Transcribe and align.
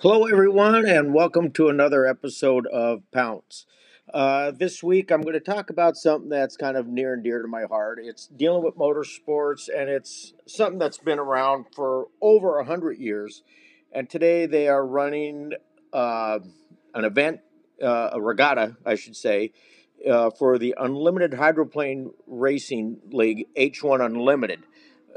Hello, 0.00 0.26
everyone, 0.26 0.86
and 0.86 1.14
welcome 1.14 1.50
to 1.52 1.68
another 1.68 2.06
episode 2.06 2.66
of 2.66 3.02
Pounce. 3.12 3.66
Uh, 4.12 4.50
this 4.50 4.82
week, 4.82 5.10
I'm 5.12 5.22
going 5.22 5.34
to 5.34 5.40
talk 5.40 5.70
about 5.70 5.96
something 5.96 6.28
that's 6.28 6.56
kind 6.56 6.76
of 6.76 6.86
near 6.86 7.14
and 7.14 7.22
dear 7.22 7.42
to 7.42 7.48
my 7.48 7.62
heart. 7.64 8.00
It's 8.02 8.26
dealing 8.26 8.64
with 8.64 8.76
motorsports, 8.76 9.68
and 9.68 9.88
it's 9.88 10.34
something 10.46 10.78
that's 10.78 10.98
been 10.98 11.18
around 11.18 11.66
for 11.74 12.08
over 12.20 12.58
a 12.58 12.64
hundred 12.64 12.98
years. 12.98 13.42
And 13.92 14.10
today, 14.10 14.46
they 14.46 14.68
are 14.68 14.84
running 14.84 15.52
uh, 15.92 16.40
an 16.94 17.04
event, 17.04 17.40
uh, 17.82 18.10
a 18.12 18.20
regatta, 18.20 18.76
I 18.84 18.96
should 18.96 19.16
say, 19.16 19.52
uh, 20.08 20.30
for 20.30 20.58
the 20.58 20.74
Unlimited 20.78 21.34
Hydroplane 21.34 22.12
Racing 22.26 22.98
League 23.10 23.46
H1 23.56 24.04
Unlimited. 24.04 24.64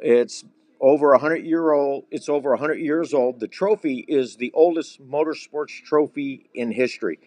It's 0.02 0.44
over 0.80 1.14
a 1.14 1.20
hundred 1.20 1.46
year 1.46 1.72
old. 1.72 2.06
It's 2.12 2.30
over 2.30 2.54
a 2.54 2.58
hundred 2.58 2.80
years 2.80 3.14
old. 3.14 3.40
The 3.40 3.48
trophy 3.48 4.06
is 4.08 4.36
the 4.36 4.52
oldest 4.54 5.02
motorsports 5.02 5.82
trophy 5.84 6.50
in 6.54 6.72
history. 6.72 7.20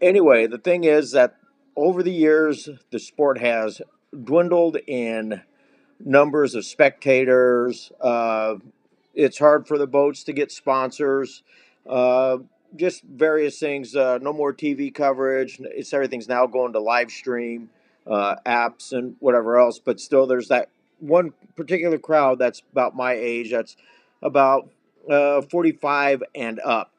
Anyway, 0.00 0.46
the 0.46 0.58
thing 0.58 0.84
is 0.84 1.12
that 1.12 1.36
over 1.74 2.02
the 2.02 2.12
years, 2.12 2.68
the 2.90 2.98
sport 2.98 3.38
has 3.38 3.80
dwindled 4.24 4.76
in 4.86 5.42
numbers 6.04 6.54
of 6.54 6.64
spectators. 6.64 7.92
Uh, 8.00 8.56
it's 9.14 9.38
hard 9.38 9.66
for 9.66 9.78
the 9.78 9.86
boats 9.86 10.24
to 10.24 10.32
get 10.32 10.52
sponsors. 10.52 11.42
Uh, 11.88 12.38
just 12.74 13.02
various 13.04 13.58
things. 13.58 13.96
Uh, 13.96 14.18
no 14.20 14.32
more 14.32 14.52
TV 14.52 14.94
coverage. 14.94 15.58
It's 15.60 15.92
everything's 15.92 16.28
now 16.28 16.46
going 16.46 16.72
to 16.74 16.80
live 16.80 17.10
stream 17.10 17.70
uh, 18.06 18.36
apps 18.44 18.92
and 18.92 19.16
whatever 19.20 19.58
else. 19.58 19.78
But 19.78 20.00
still, 20.00 20.26
there's 20.26 20.48
that 20.48 20.68
one 20.98 21.32
particular 21.56 21.98
crowd 21.98 22.38
that's 22.38 22.62
about 22.72 22.96
my 22.96 23.12
age, 23.12 23.50
that's 23.50 23.76
about 24.22 24.70
uh, 25.10 25.42
45 25.42 26.22
and 26.34 26.60
up, 26.60 26.92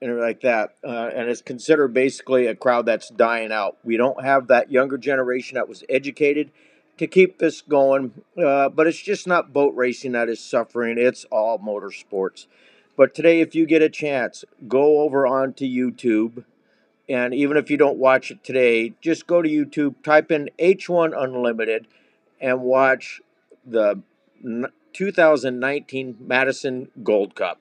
and 0.00 0.18
like 0.18 0.40
that. 0.40 0.74
Uh, 0.84 1.10
and 1.14 1.28
it's 1.28 1.42
considered 1.42 1.94
basically 1.94 2.46
a 2.46 2.54
crowd 2.54 2.86
that's 2.86 3.08
dying 3.08 3.52
out. 3.52 3.78
We 3.84 3.96
don't 3.96 4.22
have 4.24 4.48
that 4.48 4.70
younger 4.70 4.98
generation 4.98 5.56
that 5.56 5.68
was 5.68 5.84
educated 5.88 6.50
to 6.98 7.06
keep 7.06 7.38
this 7.38 7.62
going, 7.62 8.12
uh, 8.36 8.68
but 8.68 8.86
it's 8.86 9.00
just 9.00 9.26
not 9.26 9.52
boat 9.52 9.74
racing 9.74 10.12
that 10.12 10.28
is 10.28 10.40
suffering, 10.40 10.98
it's 10.98 11.24
all 11.26 11.58
motorsports. 11.58 12.46
But 12.96 13.14
today, 13.14 13.40
if 13.40 13.54
you 13.54 13.66
get 13.66 13.80
a 13.80 13.88
chance, 13.88 14.44
go 14.68 15.00
over 15.00 15.26
onto 15.26 15.64
YouTube. 15.64 16.44
And 17.08 17.34
even 17.34 17.56
if 17.56 17.70
you 17.70 17.76
don't 17.76 17.98
watch 17.98 18.30
it 18.30 18.44
today, 18.44 18.94
just 19.00 19.26
go 19.26 19.42
to 19.42 19.48
YouTube, 19.48 19.96
type 20.02 20.30
in 20.30 20.50
H1 20.58 21.12
Unlimited, 21.16 21.86
and 22.40 22.60
watch 22.60 23.20
the 23.64 24.02
2019 24.92 26.16
Madison 26.20 26.88
Gold 27.02 27.34
Cup. 27.34 27.60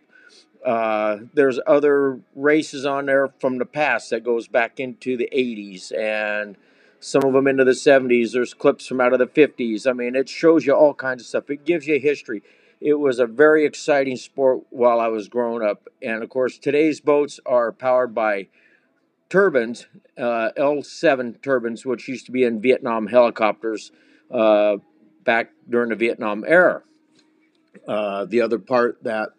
Uh, 0.66 1.18
there's 1.34 1.60
other 1.66 2.20
races 2.36 2.86
on 2.86 3.08
there 3.08 3.30
from 3.40 3.58
the 3.58 3.66
past 3.66 4.12
that 4.12 4.24
goes 4.24 4.48
back 4.48 4.80
into 4.80 5.18
the 5.18 5.28
80s 5.34 5.92
and 5.98 6.56
some 7.00 7.24
of 7.24 7.34
them 7.34 7.48
into 7.48 7.64
the 7.64 7.72
70s. 7.72 8.32
There's 8.32 8.54
clips 8.54 8.86
from 8.86 9.02
out 9.02 9.14
of 9.14 9.20
the 9.20 9.26
50s. 9.26 9.90
I 9.90 9.94
mean, 9.94 10.16
it 10.16 10.30
shows 10.30 10.66
you 10.66 10.74
all 10.74 10.94
kinds 10.94 11.24
of 11.24 11.28
stuff. 11.28 11.50
It 11.50 11.66
gives 11.66 11.88
you 11.88 12.00
history. 12.00 12.44
It 12.80 12.96
was 12.96 13.18
a 13.18 13.26
very 13.26 13.66
exciting 13.66 14.18
sport 14.18 14.62
while 14.70 15.00
I 15.00 15.08
was 15.08 15.28
growing 15.28 15.68
up. 15.68 15.88
And 16.02 16.24
of 16.24 16.30
course, 16.30 16.60
today's 16.60 17.00
boats 17.00 17.40
are 17.46 17.72
powered 17.72 18.14
by 18.14 18.48
turbines, 19.30 19.88
uh, 20.18 20.50
L7 20.58 21.42
turbines, 21.42 21.86
which 21.86 22.08
used 22.08 22.28
to 22.28 22.32
be 22.32 22.44
in 22.44 22.62
Vietnam 22.62 23.08
helicopters. 23.08 23.92
Uh, 24.30 24.78
back 25.24 25.52
during 25.70 25.90
the 25.90 25.96
Vietnam 25.96 26.44
era. 26.48 26.84
Uh, 27.88 28.26
the 28.26 28.42
other 28.42 28.60
part 28.60 29.04
that 29.04 29.30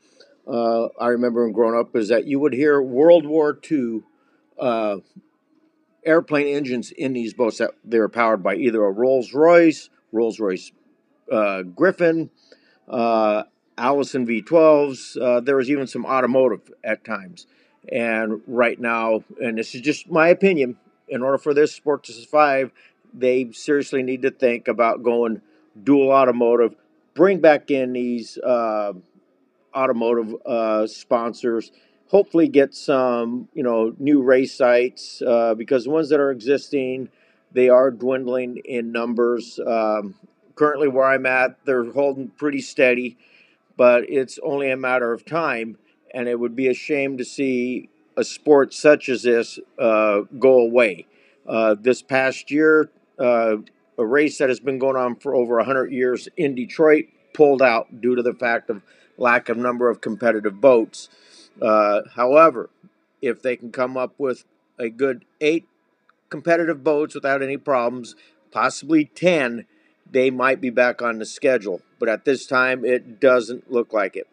uh, 0.47 0.86
I 0.98 1.08
remember 1.08 1.44
when 1.44 1.52
growing 1.52 1.78
up 1.78 1.94
is 1.94 2.08
that 2.08 2.27
you 2.27 2.41
would 2.41 2.52
hear 2.52 2.83
World 2.83 3.27
War 3.27 3.58
II 3.70 4.03
uh, 4.58 4.97
airplane 6.05 6.48
engines 6.48 6.91
in 6.91 7.12
these 7.12 7.34
boats 7.34 7.58
that 7.58 7.72
they 7.84 7.98
were 7.98 8.08
powered 8.08 8.42
by 8.42 8.56
either 8.56 8.84
a 8.84 8.91
Rolls 8.91 9.32
Royce, 9.32 9.88
Rolls 10.10 10.41
Royce 10.41 10.72
uh, 11.31 11.62
Griffon, 11.62 12.31
uh, 12.88 13.44
Allison 13.78 14.26
V12s. 14.26 15.21
Uh, 15.21 15.41
there 15.41 15.56
was 15.56 15.71
even 15.71 15.87
some 15.87 16.04
automotive 16.04 16.72
at 16.82 17.04
times. 17.04 17.47
And 17.91 18.42
right 18.47 18.78
now, 18.81 19.25
and 19.41 19.59
this 19.59 19.75
is 19.75 19.81
just 19.81 20.10
my 20.10 20.28
opinion, 20.28 20.76
in 21.09 21.22
order 21.22 21.38
for 21.38 21.53
this 21.54 21.72
sport 21.72 22.04
to 22.04 22.12
survive, 22.12 22.72
they 23.12 23.50
seriously 23.53 24.03
need 24.03 24.22
to 24.22 24.31
think 24.31 24.69
about 24.69 25.03
going 25.03 25.42
dual 25.83 26.10
automotive, 26.10 26.75
bring 27.15 27.41
back 27.41 27.71
in 27.71 27.93
these 27.93 28.38
uh, 28.38 28.93
automotive 29.75 30.34
uh, 30.47 30.87
sponsors. 30.87 31.72
Hopefully, 32.09 32.49
get 32.49 32.75
some 32.75 33.49
you 33.55 33.62
know 33.62 33.94
new 33.99 34.22
race 34.22 34.55
sites 34.55 35.22
uh, 35.27 35.55
because 35.55 35.84
the 35.84 35.91
ones 35.91 36.09
that 36.10 36.21
are 36.21 36.31
existing 36.31 37.09
they 37.53 37.69
are 37.69 37.91
dwindling 37.91 38.60
in 38.65 38.93
numbers. 38.93 39.59
Um, 39.65 40.15
currently, 40.55 40.88
where 40.88 41.06
I'm 41.06 41.27
at, 41.27 41.56
they're 41.65 41.91
holding 41.93 42.28
pretty 42.28 42.60
steady, 42.60 43.16
but 43.77 44.09
it's 44.09 44.39
only 44.43 44.71
a 44.71 44.77
matter 44.77 45.12
of 45.12 45.25
time. 45.25 45.78
And 46.15 46.28
it 46.28 46.39
would 46.39 46.54
be 46.54 46.69
a 46.69 46.75
shame 46.75 47.16
to 47.19 47.25
see 47.25 47.89
a 48.16 48.25
sport 48.25 48.75
such 48.75 49.09
as 49.09 49.22
this 49.22 49.59
uh, 49.78 50.22
go 50.39 50.60
away. 50.60 51.06
Uh, 51.47 51.75
this 51.78 52.03
past 52.03 52.50
year, 52.50 52.91
uh, 53.19 53.56
a 53.98 54.04
race 54.04 54.38
that 54.38 54.48
has 54.48 54.60
been 54.60 54.78
going 54.78 54.97
on 54.97 55.16
for 55.16 55.34
over 55.34 55.56
100 55.56 55.92
years 55.92 56.28
in 56.36 56.54
Detroit 56.54 57.06
pulled 57.34 57.62
out 57.62 58.00
due 58.00 58.14
to 58.14 58.22
the 58.22 58.34
fact 58.34 58.70
of 58.70 58.82
lack 59.16 59.48
of 59.48 59.56
number 59.56 59.88
of 59.88 60.00
competitive 60.00 60.60
boats. 60.60 61.08
Uh, 61.60 62.03
however, 62.14 62.70
if 63.20 63.42
they 63.42 63.56
can 63.56 63.70
come 63.70 63.97
up 63.97 64.14
with 64.19 64.44
a 64.78 64.88
good 64.88 65.25
eight 65.41 65.66
competitive 66.28 66.82
boats 66.82 67.14
without 67.14 67.42
any 67.42 67.56
problems, 67.56 68.16
possibly 68.50 69.04
10, 69.04 69.66
they 70.10 70.30
might 70.30 70.60
be 70.60 70.70
back 70.70 71.03
on 71.03 71.19
the 71.19 71.26
schedule. 71.26 71.80
But 71.98 72.09
at 72.09 72.24
this 72.24 72.47
time, 72.47 72.84
it 72.84 73.20
doesn't 73.20 73.70
look 73.70 73.92
like 73.92 74.16
it. 74.16 74.28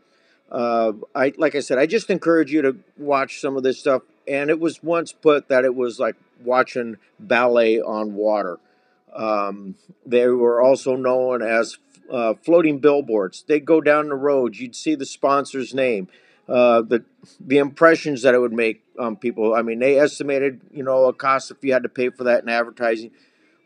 Uh, 0.51 0.93
I 1.13 1.33
like 1.37 1.53
I 1.55 1.59
said, 1.59 1.77
I 1.77 1.85
just 1.85 2.09
encourage 2.09 2.51
you 2.51 2.61
to 2.63 2.77
watch 2.97 3.39
some 3.39 3.55
of 3.55 3.63
this 3.63 3.79
stuff. 3.79 4.01
And 4.27 4.49
it 4.49 4.59
was 4.59 4.81
once 4.81 5.11
put 5.11 5.47
that 5.49 5.65
it 5.65 5.75
was 5.75 5.99
like 5.99 6.15
watching 6.43 6.97
ballet 7.19 7.79
on 7.79 8.15
water. 8.15 8.57
Um, 9.15 9.75
they 10.05 10.27
were 10.27 10.61
also 10.61 10.95
known 10.95 11.41
as 11.41 11.77
uh, 12.09 12.33
floating 12.43 12.79
billboards. 12.79 13.43
They'd 13.47 13.65
go 13.65 13.81
down 13.81 14.09
the 14.09 14.15
road, 14.15 14.55
you'd 14.55 14.75
see 14.75 14.95
the 14.95 15.05
sponsor's 15.05 15.73
name, 15.73 16.07
uh, 16.47 16.81
the 16.81 17.03
the 17.39 17.57
impressions 17.57 18.23
that 18.23 18.33
it 18.33 18.39
would 18.39 18.53
make 18.53 18.83
on 18.97 19.15
people. 19.15 19.53
I 19.53 19.61
mean, 19.61 19.79
they 19.79 19.99
estimated, 19.99 20.61
you 20.71 20.83
know, 20.83 21.05
a 21.05 21.13
cost 21.13 21.51
if 21.51 21.57
you 21.63 21.73
had 21.73 21.83
to 21.83 21.89
pay 21.89 22.09
for 22.09 22.23
that 22.25 22.43
in 22.43 22.49
advertising 22.49 23.11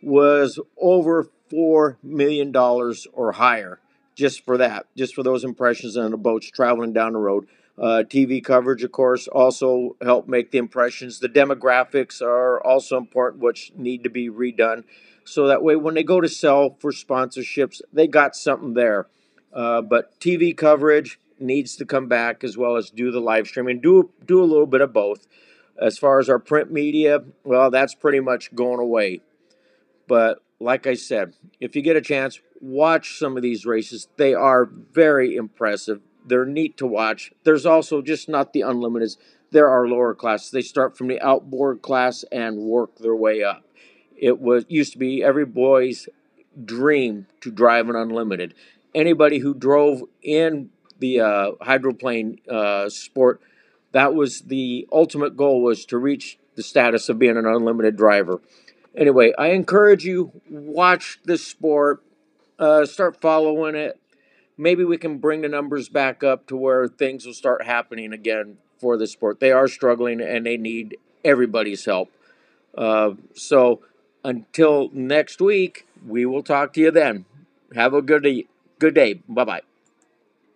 was 0.01 0.59
over 0.77 1.29
four 1.49 1.97
million 2.03 2.51
dollars 2.51 3.07
or 3.13 3.31
higher 3.33 3.79
just 4.15 4.45
for 4.45 4.57
that, 4.57 4.85
just 4.95 5.15
for 5.15 5.23
those 5.23 5.43
impressions 5.43 5.97
on 5.97 6.11
the 6.11 6.17
boats 6.17 6.49
traveling 6.51 6.93
down 6.93 7.13
the 7.13 7.19
road. 7.19 7.47
Uh, 7.75 8.03
TV 8.07 8.43
coverage, 8.43 8.83
of 8.83 8.91
course, 8.91 9.27
also 9.27 9.95
help 10.01 10.27
make 10.27 10.51
the 10.51 10.59
impressions. 10.59 11.19
The 11.19 11.29
demographics 11.29 12.21
are 12.21 12.61
also 12.61 12.97
important, 12.97 13.41
which 13.41 13.71
need 13.75 14.03
to 14.03 14.11
be 14.11 14.29
redone 14.29 14.83
so 15.25 15.47
that 15.47 15.63
way 15.63 15.75
when 15.75 15.95
they 15.95 16.03
go 16.03 16.21
to 16.21 16.29
sell 16.29 16.75
for 16.79 16.91
sponsorships, 16.91 17.81
they 17.91 18.07
got 18.07 18.35
something 18.35 18.73
there. 18.73 19.07
Uh, 19.53 19.81
but 19.81 20.19
TV 20.19 20.55
coverage 20.55 21.19
needs 21.39 21.75
to 21.75 21.85
come 21.85 22.07
back 22.07 22.43
as 22.43 22.57
well 22.57 22.75
as 22.75 22.89
do 22.89 23.11
the 23.11 23.19
live 23.19 23.47
streaming. 23.47 23.79
Do 23.79 24.11
do 24.25 24.41
a 24.41 24.45
little 24.45 24.65
bit 24.65 24.81
of 24.81 24.93
both. 24.93 25.27
As 25.79 25.97
far 25.97 26.19
as 26.19 26.29
our 26.29 26.39
print 26.39 26.71
media, 26.71 27.23
well, 27.43 27.71
that's 27.71 27.95
pretty 27.95 28.19
much 28.19 28.53
going 28.53 28.79
away. 28.79 29.21
But 30.07 30.43
like 30.59 30.87
I 30.87 30.93
said, 30.93 31.33
if 31.59 31.75
you 31.75 31.81
get 31.81 31.95
a 31.95 32.01
chance, 32.01 32.39
watch 32.61 33.17
some 33.17 33.35
of 33.35 33.43
these 33.43 33.65
races. 33.65 34.07
They 34.17 34.33
are 34.33 34.65
very 34.65 35.35
impressive. 35.35 36.01
They're 36.25 36.45
neat 36.45 36.77
to 36.77 36.87
watch. 36.87 37.33
There's 37.43 37.65
also 37.65 38.01
just 38.01 38.29
not 38.29 38.53
the 38.53 38.61
unlimiteds. 38.61 39.17
There 39.51 39.67
are 39.67 39.87
lower 39.87 40.15
classes. 40.15 40.51
They 40.51 40.61
start 40.61 40.97
from 40.97 41.07
the 41.07 41.21
outboard 41.21 41.81
class 41.81 42.23
and 42.31 42.59
work 42.59 42.97
their 42.97 43.15
way 43.15 43.43
up. 43.43 43.63
It 44.23 44.39
was 44.39 44.63
used 44.69 44.93
to 44.93 44.97
be 44.97 45.21
every 45.21 45.43
boy's 45.43 46.07
dream 46.63 47.27
to 47.41 47.51
drive 47.51 47.89
an 47.89 47.97
unlimited. 47.97 48.53
Anybody 48.95 49.39
who 49.39 49.53
drove 49.53 50.03
in 50.21 50.69
the 50.99 51.19
uh, 51.19 51.51
hydroplane 51.59 52.39
uh, 52.49 52.87
sport, 52.87 53.41
that 53.91 54.15
was 54.15 54.43
the 54.43 54.87
ultimate 54.93 55.35
goal 55.35 55.61
was 55.61 55.83
to 55.87 55.97
reach 55.97 56.37
the 56.55 56.63
status 56.63 57.09
of 57.09 57.19
being 57.19 57.35
an 57.35 57.45
unlimited 57.45 57.97
driver. 57.97 58.39
Anyway, 58.95 59.33
I 59.37 59.47
encourage 59.47 60.05
you 60.05 60.31
watch 60.49 61.19
this 61.25 61.45
sport, 61.45 62.01
uh, 62.57 62.85
start 62.85 63.19
following 63.19 63.75
it. 63.75 63.99
Maybe 64.57 64.85
we 64.85 64.97
can 64.97 65.17
bring 65.17 65.41
the 65.41 65.49
numbers 65.49 65.89
back 65.89 66.23
up 66.23 66.47
to 66.47 66.55
where 66.55 66.87
things 66.87 67.25
will 67.25 67.33
start 67.33 67.65
happening 67.65 68.13
again 68.13 68.55
for 68.77 68.95
the 68.95 69.05
sport. 69.05 69.41
They 69.41 69.51
are 69.51 69.67
struggling 69.67 70.21
and 70.21 70.45
they 70.45 70.55
need 70.55 70.95
everybody's 71.25 71.83
help. 71.83 72.09
Uh, 72.77 73.11
so 73.35 73.81
until 74.23 74.89
next 74.93 75.41
week, 75.41 75.85
we 76.05 76.25
will 76.25 76.43
talk 76.43 76.73
to 76.73 76.81
you 76.81 76.91
then. 76.91 77.25
Have 77.75 77.93
a 77.93 78.01
good. 78.01 78.25
Good 78.79 78.93
day. 78.95 79.15
Bye 79.27 79.45
bye. 79.45 79.61